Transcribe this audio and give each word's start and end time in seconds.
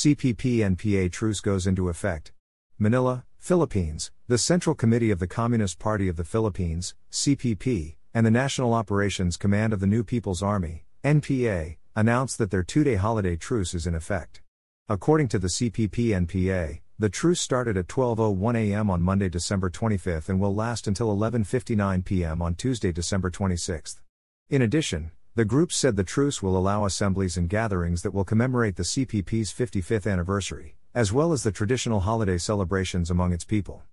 CPP 0.00 0.58
NPA 0.58 1.10
truce 1.10 1.40
goes 1.40 1.66
into 1.66 1.88
effect. 1.88 2.30
Manila, 2.78 3.24
Philippines, 3.36 4.12
the 4.28 4.38
Central 4.38 4.76
Committee 4.76 5.10
of 5.10 5.18
the 5.18 5.26
Communist 5.26 5.80
Party 5.80 6.06
of 6.06 6.14
the 6.14 6.22
Philippines, 6.22 6.94
CPP, 7.10 7.96
and 8.14 8.24
the 8.24 8.30
National 8.30 8.74
Operations 8.74 9.36
Command 9.36 9.72
of 9.72 9.80
the 9.80 9.88
New 9.88 10.04
People's 10.04 10.40
Army, 10.40 10.84
NPA, 11.02 11.78
announced 11.96 12.38
that 12.38 12.52
their 12.52 12.62
two 12.62 12.84
day 12.84 12.94
holiday 12.94 13.34
truce 13.34 13.74
is 13.74 13.88
in 13.88 13.96
effect. 13.96 14.40
According 14.88 15.26
to 15.30 15.38
the 15.40 15.48
CPP 15.48 16.10
NPA, 16.26 16.78
the 16.96 17.08
truce 17.08 17.40
started 17.40 17.76
at 17.76 17.88
12:01 17.88 18.56
a.m. 18.56 18.90
on 18.90 19.02
Monday, 19.02 19.28
December 19.28 19.68
25 19.68 20.28
and 20.28 20.38
will 20.38 20.54
last 20.54 20.86
until 20.86 21.08
11:59 21.08 22.04
p.m. 22.04 22.40
on 22.40 22.54
Tuesday, 22.54 22.92
December 22.92 23.30
26. 23.30 24.00
In 24.48 24.62
addition, 24.62 25.10
the 25.38 25.44
group 25.44 25.70
said 25.70 25.94
the 25.94 26.02
truce 26.02 26.42
will 26.42 26.56
allow 26.56 26.84
assemblies 26.84 27.36
and 27.36 27.48
gatherings 27.48 28.02
that 28.02 28.12
will 28.12 28.24
commemorate 28.24 28.74
the 28.74 28.82
CPP's 28.82 29.52
55th 29.52 30.10
anniversary, 30.10 30.74
as 30.96 31.12
well 31.12 31.32
as 31.32 31.44
the 31.44 31.52
traditional 31.52 32.00
holiday 32.00 32.36
celebrations 32.36 33.08
among 33.08 33.32
its 33.32 33.44
people. 33.44 33.84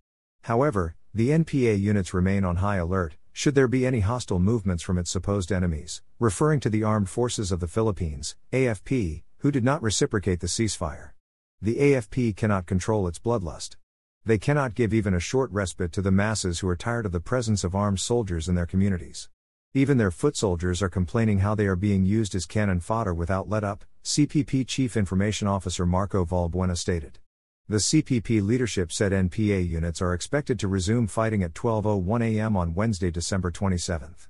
However, 0.46 0.96
the 1.14 1.30
NPA 1.30 1.80
units 1.80 2.16
remain 2.16 2.44
on 2.44 2.56
high 2.56 2.78
alert, 2.78 3.18
should 3.32 3.54
there 3.54 3.68
be 3.68 3.86
any 3.86 4.00
hostile 4.00 4.40
movements 4.40 4.82
from 4.82 4.98
its 4.98 5.12
supposed 5.12 5.52
enemies, 5.52 6.02
referring 6.18 6.62
to 6.62 6.70
the 6.72 6.82
Armed 6.82 7.10
Forces 7.10 7.52
of 7.52 7.60
the 7.60 7.68
Philippines, 7.68 8.36
AFP, 8.52 9.22
who 9.38 9.52
did 9.52 9.64
not 9.64 9.84
reciprocate 9.84 10.40
the 10.40 10.48
ceasefire. 10.48 11.12
The 11.62 11.76
AFP 11.76 12.36
cannot 12.36 12.66
control 12.66 13.08
its 13.08 13.20
bloodlust. 13.20 13.76
They 14.26 14.40
cannot 14.40 14.74
give 14.74 14.96
even 14.96 15.14
a 15.14 15.20
short 15.20 15.52
respite 15.52 15.92
to 15.92 16.02
the 16.02 16.10
masses 16.10 16.62
who 16.62 16.70
are 16.70 16.76
tired 16.76 17.06
of 17.06 17.12
the 17.12 17.20
presence 17.20 17.64
of 17.64 17.76
armed 17.76 18.00
soldiers 18.00 18.50
in 18.50 18.56
their 18.56 18.66
communities. 18.66 19.30
Even 19.78 19.98
their 19.98 20.10
foot 20.10 20.38
soldiers 20.38 20.82
are 20.82 20.88
complaining 20.88 21.40
how 21.40 21.54
they 21.54 21.66
are 21.66 21.76
being 21.76 22.06
used 22.06 22.34
as 22.34 22.46
cannon 22.46 22.80
fodder 22.80 23.14
without 23.14 23.50
let 23.50 23.66
up, 23.66 23.84
CPP 24.06 24.66
Chief 24.66 24.96
Information 24.96 25.50
Officer 25.50 25.86
Marco 25.86 26.24
Valbuena 26.24 26.78
stated. 26.78 27.20
The 27.68 27.80
CPP 27.80 28.42
leadership 28.42 28.90
said 28.94 29.12
NPA 29.12 29.68
units 29.68 30.02
are 30.02 30.14
expected 30.14 30.60
to 30.60 30.70
resume 30.70 31.08
fighting 31.08 31.44
at 31.44 31.54
12:01 31.54 32.24
a.m. 32.24 32.56
on 32.56 32.74
Wednesday, 32.74 33.12
December 33.12 33.52
27th. 33.52 34.30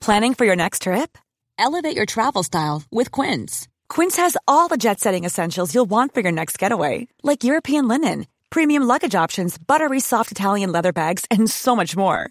Planning 0.00 0.34
for 0.34 0.44
your 0.44 0.56
next 0.56 0.82
trip? 0.82 1.18
Elevate 1.58 1.96
your 1.96 2.06
travel 2.06 2.44
style 2.44 2.84
with 2.92 3.10
Quince. 3.10 3.66
Quince 3.88 4.16
has 4.16 4.36
all 4.46 4.68
the 4.68 4.76
jet-setting 4.76 5.24
essentials 5.24 5.74
you'll 5.74 5.90
want 5.90 6.14
for 6.14 6.20
your 6.20 6.30
next 6.30 6.56
getaway, 6.56 7.08
like 7.24 7.42
European 7.42 7.88
linen, 7.88 8.26
premium 8.50 8.84
luggage 8.84 9.16
options, 9.16 9.58
buttery 9.58 9.98
soft 9.98 10.30
Italian 10.30 10.70
leather 10.70 10.92
bags, 10.92 11.24
and 11.32 11.50
so 11.50 11.74
much 11.74 11.96
more 11.96 12.30